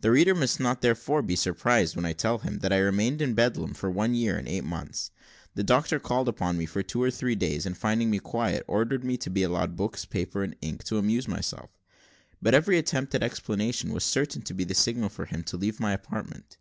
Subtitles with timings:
[0.00, 3.32] The reader must not therefore be surprised when I tell him, that I remained in
[3.32, 5.10] Bedlam for one year and eight months.
[5.54, 9.04] The doctor called upon me for two or three days, and finding me quiet, ordered
[9.04, 11.70] me to be allowed books, paper, and ink, to amuse myself;
[12.42, 15.80] but every attempt at explanation was certain to be the signal for him to leave
[15.80, 16.58] my apartment.